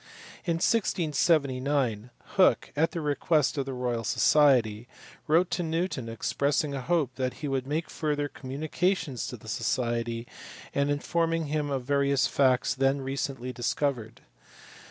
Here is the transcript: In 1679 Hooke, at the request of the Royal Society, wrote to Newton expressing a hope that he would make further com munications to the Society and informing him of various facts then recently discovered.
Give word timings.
In 0.45 0.55
1679 0.55 2.09
Hooke, 2.33 2.71
at 2.75 2.89
the 2.89 3.01
request 3.01 3.55
of 3.59 3.67
the 3.67 3.73
Royal 3.73 4.03
Society, 4.03 4.87
wrote 5.27 5.51
to 5.51 5.61
Newton 5.61 6.09
expressing 6.09 6.73
a 6.73 6.81
hope 6.81 7.13
that 7.17 7.35
he 7.45 7.47
would 7.47 7.67
make 7.67 7.87
further 7.87 8.27
com 8.27 8.49
munications 8.49 9.29
to 9.29 9.37
the 9.37 9.47
Society 9.47 10.25
and 10.73 10.89
informing 10.89 11.45
him 11.45 11.69
of 11.69 11.83
various 11.83 12.25
facts 12.25 12.73
then 12.73 13.01
recently 13.01 13.53
discovered. 13.53 14.21